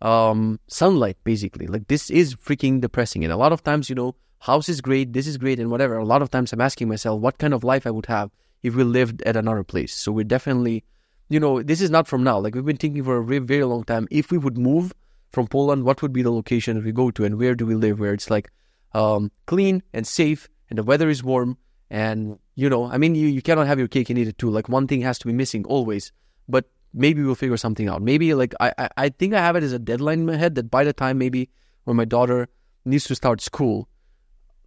[0.00, 1.66] um, sunlight, basically.
[1.66, 3.22] Like, this is freaking depressing.
[3.22, 5.96] And a lot of times, you know, house is great, this is great, and whatever.
[5.96, 8.30] A lot of times I'm asking myself what kind of life I would have
[8.62, 9.94] if we lived at another place.
[9.94, 10.84] So we're definitely,
[11.28, 12.38] you know, this is not from now.
[12.38, 14.08] Like, we've been thinking for a very, very long time.
[14.10, 14.94] If we would move
[15.32, 17.98] from Poland, what would be the location we go to and where do we live
[18.00, 18.50] where it's like
[18.94, 21.58] um, clean and safe and the weather is warm
[21.90, 24.50] and you know i mean you, you cannot have your cake and eat it too.
[24.50, 26.12] Like one thing has to be missing always
[26.48, 28.00] but maybe we'll figure something out.
[28.00, 30.54] Maybe like I, I, I think i have it as a deadline in my head
[30.54, 31.50] that by the time maybe
[31.84, 32.48] when my daughter
[32.84, 33.88] needs to start school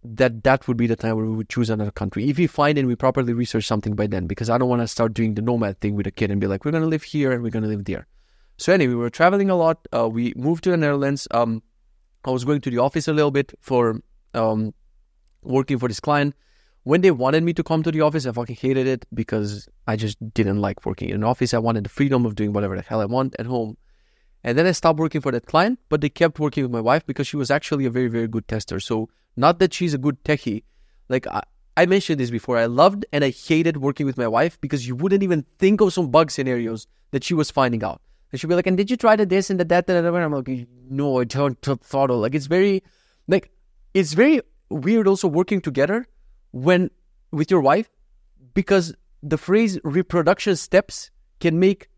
[0.02, 2.30] that that would be the time where we would choose another country.
[2.30, 4.88] If we find and we properly research something by then because i don't want to
[4.88, 7.32] start doing the nomad thing with a kid and be like we're to live here
[7.32, 8.06] and we're to live there
[8.60, 11.62] so anyway we were traveling a lot uh, we moved to the netherlands um,
[12.24, 14.00] i was going to the office a little bit for
[14.34, 14.72] um,
[15.42, 16.34] working for this client.
[16.84, 19.96] When they wanted me to come to the office, I fucking hated it because I
[19.96, 21.52] just didn't like working in an office.
[21.52, 23.76] I wanted the freedom of doing whatever the hell I want at home.
[24.42, 27.04] And then I stopped working for that client, but they kept working with my wife
[27.06, 28.80] because she was actually a very, very good tester.
[28.80, 30.64] So, not that she's a good techie.
[31.10, 31.42] Like, I,
[31.76, 32.56] I mentioned this before.
[32.56, 35.92] I loved and I hated working with my wife because you wouldn't even think of
[35.92, 38.00] some bug scenarios that she was finding out.
[38.32, 40.32] And she'd be like, and did you try the this and the that and I'm
[40.32, 42.82] like, no, I don't thought of like it's very
[43.28, 43.50] like
[43.94, 46.06] it's very weird also working together
[46.52, 46.90] when
[47.32, 47.90] with your wife
[48.54, 51.88] because the phrase reproduction steps can make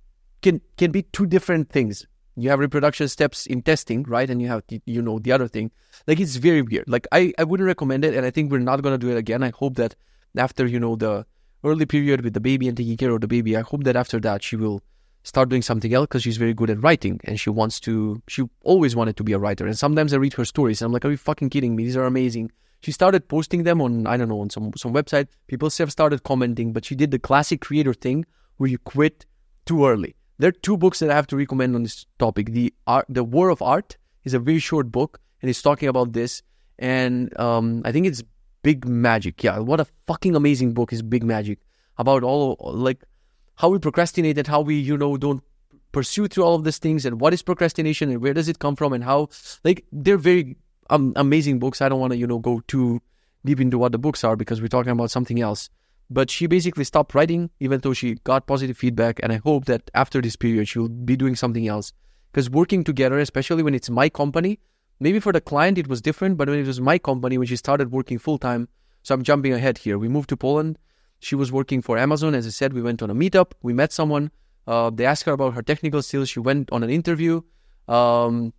[0.40, 2.06] can can be two different things.
[2.36, 4.28] You have reproduction steps in testing right?
[4.28, 5.70] And you have you know the other thing.
[6.06, 6.88] Like it's very weird.
[6.88, 9.42] Like i i wouldn't recommend it and i think we're not to do it again.
[9.42, 9.94] I hope that
[10.36, 11.26] after you know the
[11.64, 14.18] early period with the baby and taking care of the baby i hope that after
[14.20, 14.82] that she will
[15.22, 18.42] start doing something else because she's very good at writing and she wants to she
[18.62, 21.04] always wanted to be a writer and sometimes i read her stories and i'm like
[21.04, 22.50] are you fucking kidding me these are amazing
[22.82, 25.28] she started posting them on I don't know on some some website.
[25.46, 28.24] People have started commenting, but she did the classic creator thing
[28.56, 29.24] where you quit
[29.66, 30.16] too early.
[30.38, 32.50] There are two books that I have to recommend on this topic.
[32.50, 36.12] The art, the War of Art is a very short book, and it's talking about
[36.12, 36.42] this.
[36.78, 38.22] and um, I think it's
[38.64, 39.44] Big Magic.
[39.44, 41.60] Yeah, what a fucking amazing book is Big Magic
[41.98, 43.04] about all like
[43.62, 45.42] how we procrastinate and how we you know don't
[45.92, 48.74] pursue through all of these things and what is procrastination and where does it come
[48.74, 49.28] from and how
[49.64, 50.56] like they're very
[50.90, 51.80] um, amazing books.
[51.80, 53.00] I don't want to you know go too
[53.44, 55.70] deep into what the books are because we're talking about something else.
[56.10, 59.20] But she basically stopped writing, even though she got positive feedback.
[59.22, 61.92] And I hope that after this period, she'll be doing something else.
[62.30, 64.58] Because working together, especially when it's my company,
[65.00, 67.56] maybe for the client it was different, but when it was my company, when she
[67.56, 68.68] started working full time,
[69.02, 69.98] so I'm jumping ahead here.
[69.98, 70.78] We moved to Poland.
[71.22, 72.34] She was working for Amazon.
[72.34, 73.52] As I said, we went on a meetup.
[73.62, 74.32] We met someone.
[74.66, 76.28] Uh, they asked her about her technical skills.
[76.28, 77.42] She went on an interview.
[77.86, 78.52] Um,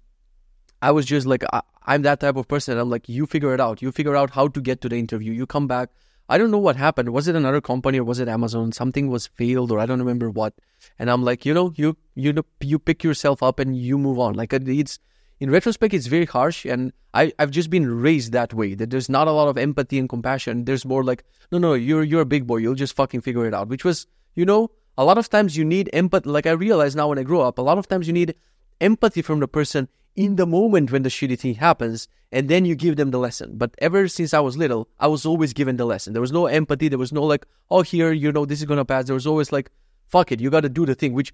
[0.82, 2.78] I was just like, I, am that type of person.
[2.78, 3.82] I'm like, you figure it out.
[3.82, 5.34] You figure out how to get to the interview.
[5.34, 5.90] You come back.
[6.30, 7.10] I don't know what happened.
[7.10, 8.72] Was it another company or was it Amazon?
[8.72, 10.54] Something was failed or I don't remember what.
[10.98, 14.20] And I'm like, you know, you you know, you pick yourself up and you move
[14.20, 14.36] on.
[14.36, 15.00] Like it's
[15.44, 18.76] in retrospect, it's very harsh, and I I've just been raised that way.
[18.76, 20.64] That there's not a lot of empathy and compassion.
[20.64, 22.58] There's more like, no, no, you're you're a big boy.
[22.64, 23.68] You'll just fucking figure it out.
[23.68, 26.30] Which was, you know, a lot of times you need empathy.
[26.30, 28.36] Like I realize now when I grow up, a lot of times you need
[28.80, 32.74] empathy from the person in the moment when the shitty thing happens and then you
[32.74, 35.86] give them the lesson but ever since i was little i was always given the
[35.86, 38.66] lesson there was no empathy there was no like oh here you know this is
[38.66, 39.72] gonna pass there was always like
[40.08, 41.34] fuck it you gotta do the thing which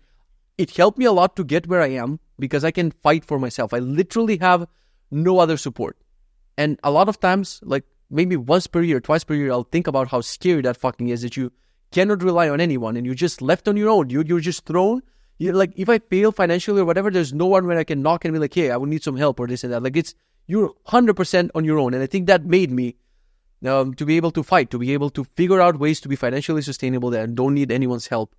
[0.58, 3.40] it helped me a lot to get where i am because i can fight for
[3.40, 3.74] myself.
[3.74, 4.68] I literally have
[5.12, 5.98] no other support.
[6.58, 9.88] And a lot of times like maybe once per year twice per year i'll think
[9.88, 11.52] about how scary that fucking is that you
[11.92, 14.10] cannot rely on anyone and you're just left on your own.
[14.10, 15.02] You, you're just thrown.
[15.38, 18.26] You like if I fail financially or whatever, there's no one where I can knock
[18.26, 19.84] and be like, hey, I would need some help or this and that.
[19.84, 20.14] Like it's
[20.48, 22.96] you're hundred percent on your own, and I think that made me
[23.66, 26.16] um, to be able to fight, to be able to figure out ways to be
[26.16, 28.36] financially sustainable that don't need anyone's help.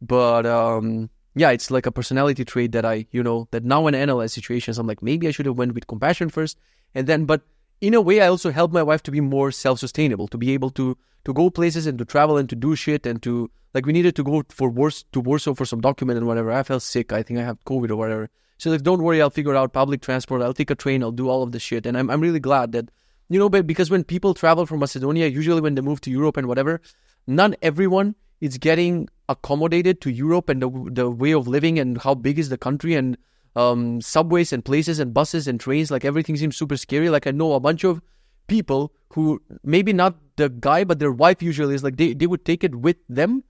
[0.00, 3.94] But um, yeah, it's like a personality trait that I, you know, that now when
[3.94, 6.58] I analyze situations, I'm like, maybe I should have went with compassion first,
[6.94, 7.42] and then, but
[7.80, 10.70] in a way, I also help my wife to be more self-sustainable, to be able
[10.70, 13.92] to to go places and to travel and to do shit and to like we
[13.92, 16.52] needed to go for Wars to Warsaw for some document and whatever.
[16.52, 17.12] I felt sick.
[17.12, 18.28] I think I have COVID or whatever.
[18.58, 20.42] So like, don't worry, I'll figure out public transport.
[20.42, 21.02] I'll take a train.
[21.02, 21.86] I'll do all of the shit.
[21.86, 22.90] And I'm I'm really glad that
[23.28, 26.36] you know, but because when people travel from Macedonia, usually when they move to Europe
[26.36, 26.80] and whatever,
[27.26, 32.14] not everyone is getting accommodated to Europe and the the way of living and how
[32.14, 33.16] big is the country and
[33.54, 35.92] um, subways and places and buses and trains.
[35.92, 37.08] Like everything seems super scary.
[37.08, 38.02] Like I know a bunch of
[38.48, 42.44] people who maybe not the guy, but their wife usually is like they, they would
[42.44, 43.44] take it with them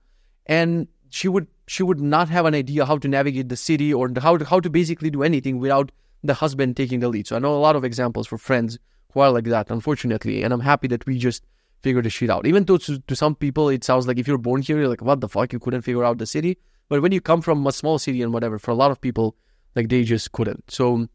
[0.45, 4.11] and she would she would not have an idea how to navigate the city or
[4.21, 5.91] how to, how to basically do anything without
[6.23, 7.25] the husband taking the lead.
[7.25, 8.77] So I know a lot of examples for friends
[9.11, 11.43] who are like that, unfortunately, and I'm happy that we just
[11.83, 12.47] figured the shit out.
[12.47, 15.01] Even though to, to some people it sounds like if you're born here, you're like,
[15.01, 16.57] what the fuck, you couldn't figure out the city.
[16.89, 19.35] But when you come from a small city and whatever, for a lot of people,
[19.75, 20.71] like they just couldn't.
[20.71, 21.07] So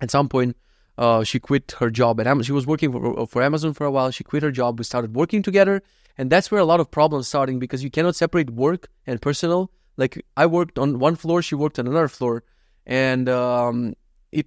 [0.00, 0.56] at some point,
[0.96, 2.46] uh, she quit her job at Amazon.
[2.46, 4.10] She was working for, for Amazon for a while.
[4.10, 4.78] She quit her job.
[4.78, 5.82] We started working together.
[6.16, 9.72] And that's where a lot of problems starting because you cannot separate work and personal.
[9.96, 12.44] Like I worked on one floor, she worked on another floor.
[12.86, 13.94] And um,
[14.30, 14.46] it,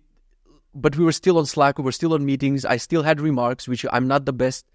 [0.73, 1.77] but we were still on Slack.
[1.77, 2.63] We were still on meetings.
[2.63, 4.65] I still had remarks, which I'm not the best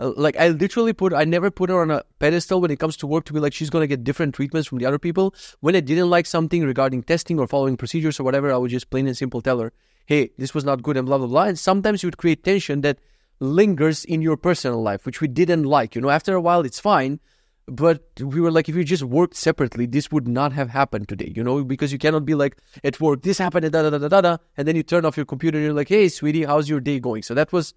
[0.00, 2.96] Uh, like I literally put, I never put her on a pedestal when it comes
[2.98, 5.34] to work to be like she's gonna get different treatments from the other people.
[5.60, 8.90] When I didn't like something regarding testing or following procedures or whatever, I would just
[8.90, 9.72] plain and simple tell her,
[10.06, 11.44] "Hey, this was not good," and blah blah blah.
[11.44, 12.98] And sometimes you would create tension that
[13.40, 15.94] lingers in your personal life, which we didn't like.
[15.94, 17.20] You know, after a while, it's fine.
[17.68, 21.32] But we were like, if you just worked separately, this would not have happened today,
[21.34, 24.20] you know, because you cannot be like, at work, this happened, da da da da,
[24.20, 26.80] da and then you turn off your computer and you're like, hey, sweetie, how's your
[26.80, 27.22] day going?
[27.22, 27.72] So that was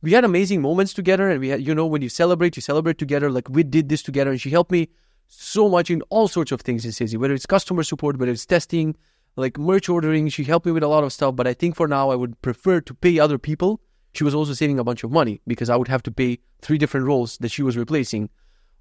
[0.00, 2.98] we had amazing moments together and we had you know when you celebrate you celebrate
[2.98, 3.30] together.
[3.30, 4.88] Like we did this together and she helped me
[5.26, 8.46] so much in all sorts of things in Sizzy, whether it's customer support whether it's
[8.46, 8.96] testing
[9.36, 10.28] like merch ordering.
[10.28, 12.40] She helped me with a lot of stuff but i think for now i would
[12.42, 13.80] prefer to pay other people.
[14.14, 16.78] She was also saving a bunch of money because i would have to pay three
[16.78, 18.30] different roles that she was replacing.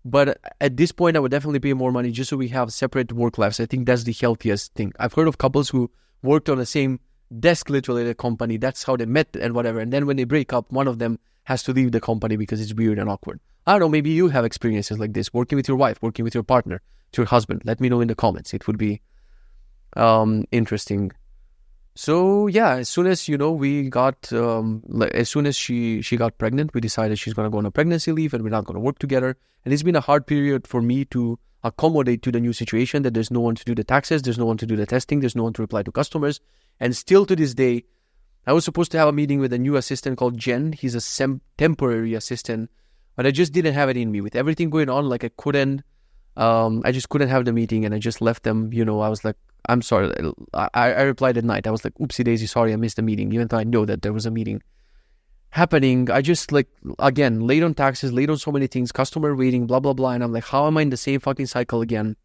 [0.05, 3.11] But at this point i would definitely pay more money just so we have separate
[3.11, 3.59] work lives.
[3.59, 4.93] I think that's the healthiest thing.
[4.99, 5.89] I've heard of couples who
[6.21, 6.99] worked on the same
[7.39, 8.57] desk literally the company.
[8.57, 9.79] That's how they met and whatever.
[9.79, 12.61] And then when they break up, one of them has to leave the company because
[12.61, 13.39] it's weird and awkward.
[13.65, 16.33] I don't know, maybe you have experiences like this, working with your wife, working with
[16.33, 17.61] your partner, to your husband.
[17.65, 18.53] Let me know in the comments.
[18.53, 19.01] It would be
[19.95, 21.11] um, interesting.
[21.95, 26.15] So yeah, as soon as you know we got, um, as soon as she she
[26.15, 28.79] got pregnant, we decided she's gonna go on a pregnancy leave and we're not gonna
[28.79, 29.35] work together.
[29.65, 33.13] And it's been a hard period for me to accommodate to the new situation that
[33.13, 35.35] there's no one to do the taxes, there's no one to do the testing, there's
[35.35, 36.39] no one to reply to customers.
[36.79, 37.85] And still to this day,
[38.45, 40.71] I was supposed to have a meeting with a new assistant called Jen.
[40.71, 42.69] He's a sem- temporary assistant,
[43.15, 44.21] but I just didn't have it in me.
[44.21, 45.83] With everything going on, like I couldn't,
[46.37, 48.71] um, I just couldn't have the meeting, and I just left them.
[48.71, 49.35] You know, I was like,
[49.67, 50.13] I'm sorry.
[50.53, 51.67] I, I replied at night.
[51.67, 54.01] I was like, oopsie daisy, sorry, I missed the meeting, even though I know that
[54.01, 54.61] there was a meeting.
[55.49, 56.09] happening.
[56.11, 56.67] I just like
[56.99, 60.23] again late on taxes, late on so many things, customer waiting, blah blah blah, and
[60.23, 62.15] I'm like, how am I in the same fucking cycle again?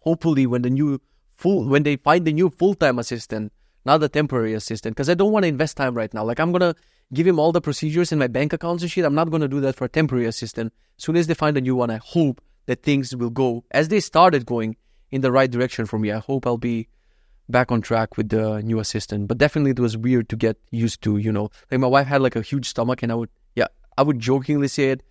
[0.00, 1.00] Hopefully, when the new
[1.32, 3.52] full when they find the new full time assistant,
[3.84, 6.24] not the temporary assistant, because I don't want to invest time right now.
[6.24, 6.74] Like I'm gonna
[7.12, 9.04] give him all the procedures in my bank accounts and shit.
[9.04, 10.72] I'm not gonna do that for a temporary assistant.
[10.98, 13.88] As soon as they find a new one, I hope that things will go as
[13.88, 14.76] they started going
[15.10, 16.10] in the right direction for me.
[16.10, 16.88] I hope I'll be
[17.48, 19.28] back on track with the new assistant.
[19.28, 21.50] But definitely it was weird to get used to, you know.
[21.70, 23.68] Like my wife had like a huge stomach and I would yeah,
[23.98, 25.02] I would jokingly say it.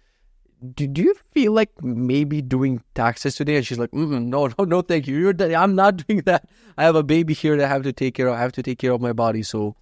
[0.62, 3.56] Do, you feel like maybe doing taxes today?
[3.56, 5.17] And she's like, no, no, no, thank you.
[5.17, 6.47] You're, I'm not doing that.
[6.78, 8.36] I have a baby here that I have to take care of.
[8.36, 9.41] I have to take care of my body.
[9.43, 9.76] So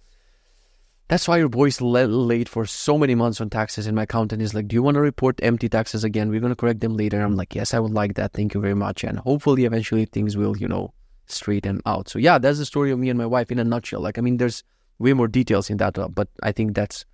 [1.08, 3.86] that's why your boy's late for so many months on taxes.
[3.86, 6.30] And my accountant is like, Do you want to report empty taxes again?
[6.30, 7.20] We're going to correct them later.
[7.20, 8.32] I'm like, Yes, I would like that.
[8.32, 9.04] Thank you very much.
[9.04, 10.94] And hopefully, eventually, things will, you know,
[11.26, 12.08] straighten out.
[12.08, 14.00] So, yeah, that's the story of me and my wife in a nutshell.
[14.00, 14.62] Like, I mean, there's
[15.00, 17.04] way more details in that, uh, but I think that's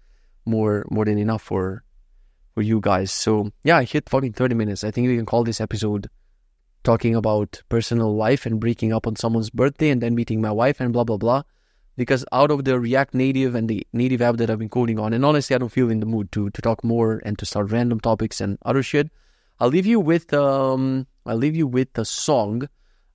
[0.45, 1.83] more more than enough for
[2.57, 3.13] for you guys.
[3.13, 4.83] So yeah, I hit fucking 30 minutes.
[4.83, 6.09] I think we can call this episode
[6.85, 10.81] talking about personal life and breaking up on someone's birthday and then meeting my wife
[10.81, 11.43] and blah blah blah.
[11.97, 15.13] Because out of the React Native and the native app that I've been coding on,
[15.13, 17.71] and honestly, I don't feel in the mood to to talk more and to start
[17.71, 19.11] random topics and other shit.
[19.61, 22.69] I'll leave you with um I'll leave you with a song.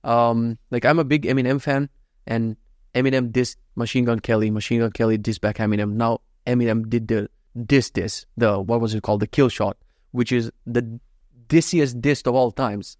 [0.04, 1.90] Um like I'm a big Eminem fan
[2.28, 2.56] and
[2.94, 5.94] Eminem dissed Machine Gun Kelly, Machine Gun Kelly dissed back Eminem.
[5.94, 7.28] Now Eminem did the
[7.66, 9.76] diss this, the what was it called, the kill shot,
[10.12, 11.00] which is the
[11.48, 12.96] dissiest diss of all times.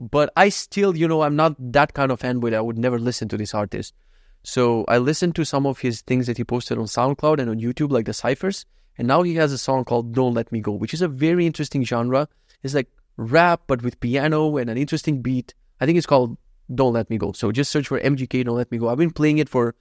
[0.00, 2.54] But I still, you know, I'm not that kind of fanboy.
[2.54, 3.94] I would never listen to this artist.
[4.42, 7.60] So I listened to some of his things that he posted on SoundCloud and on
[7.60, 8.64] YouTube, like the ciphers.
[8.96, 11.46] And now he has a song called Don't Let Me Go, which is a very
[11.46, 12.28] interesting genre.
[12.62, 15.54] It's like rap, but with piano and an interesting beat.
[15.80, 16.38] I think it's called
[16.74, 17.32] Don't Let Me Go.
[17.32, 18.88] So just search for MGK Don't Let Me Go.
[18.88, 19.74] I've been playing it for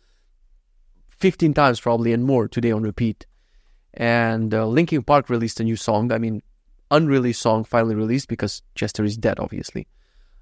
[1.20, 3.26] 15 times probably and more today on repeat.
[3.94, 6.12] And uh, Linkin Park released a new song.
[6.12, 6.42] I mean,
[6.92, 9.88] unreleased song finally released because Chester is dead, obviously.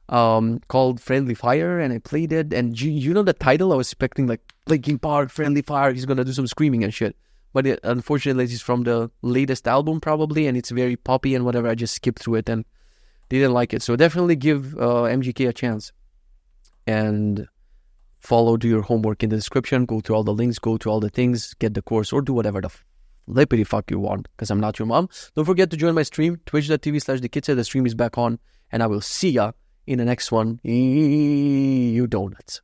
[0.09, 2.53] Um, called Friendly Fire, and I played it.
[2.53, 3.73] And you, you know the title?
[3.73, 5.91] I was expecting like Linkin Park, Friendly Fire.
[5.91, 7.15] He's gonna do some screaming and shit.
[7.53, 11.67] But it, unfortunately, it's from the latest album probably, and it's very poppy and whatever.
[11.67, 12.65] I just skipped through it and
[13.29, 13.81] didn't like it.
[13.81, 15.91] So definitely give uh, MGK a chance.
[16.85, 17.47] And
[18.19, 20.99] follow, do your homework in the description, go to all the links, go to all
[20.99, 22.69] the things, get the course, or do whatever the
[23.27, 25.09] lippity fuck you want because I'm not your mom.
[25.35, 27.47] Don't forget to join my stream, twitch.tv slash the kids.
[27.47, 28.39] The stream is back on,
[28.71, 29.51] and I will see ya
[29.85, 30.59] in the next one.
[30.63, 32.61] You donuts.